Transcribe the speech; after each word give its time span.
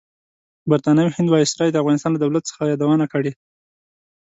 برطانوي 0.71 1.11
هند 1.17 1.27
وایسرای 1.31 1.69
د 1.71 1.79
افغانستان 1.81 2.11
لۀ 2.13 2.19
دولت 2.23 2.43
څخه 2.49 2.63
یادونه 2.71 3.05
کړې. 3.13 3.31